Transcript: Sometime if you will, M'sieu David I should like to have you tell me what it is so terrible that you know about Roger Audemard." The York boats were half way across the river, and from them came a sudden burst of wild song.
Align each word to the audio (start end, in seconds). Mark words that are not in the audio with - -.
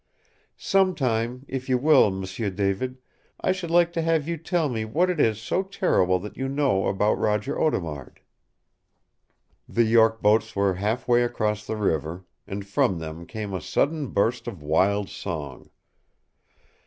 Sometime 0.57 1.45
if 1.47 1.69
you 1.69 1.77
will, 1.77 2.09
M'sieu 2.09 2.49
David 2.49 2.97
I 3.39 3.51
should 3.51 3.69
like 3.69 3.93
to 3.93 4.01
have 4.01 4.27
you 4.27 4.35
tell 4.35 4.67
me 4.67 4.83
what 4.83 5.11
it 5.11 5.19
is 5.19 5.39
so 5.39 5.61
terrible 5.61 6.17
that 6.21 6.35
you 6.35 6.49
know 6.49 6.87
about 6.87 7.19
Roger 7.19 7.55
Audemard." 7.61 8.19
The 9.69 9.83
York 9.83 10.19
boats 10.19 10.55
were 10.55 10.73
half 10.73 11.07
way 11.07 11.21
across 11.21 11.67
the 11.67 11.77
river, 11.77 12.25
and 12.47 12.65
from 12.65 12.97
them 12.97 13.27
came 13.27 13.53
a 13.53 13.61
sudden 13.61 14.07
burst 14.07 14.47
of 14.47 14.63
wild 14.63 15.07
song. 15.07 15.69